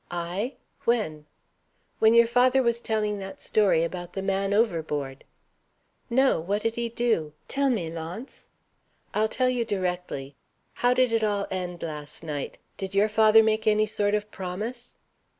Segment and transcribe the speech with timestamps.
[0.09, 0.55] "I?
[0.85, 1.27] When?"
[1.99, 5.23] "When your father was telling that story about the man overboard."
[6.09, 6.39] "No.
[6.39, 7.33] What did he do?
[7.47, 8.47] Tell me, Launce."
[9.13, 10.35] "I'll tell you directly.
[10.73, 12.57] How did it all end last night?
[12.77, 14.97] Did your father make any sort of promise?"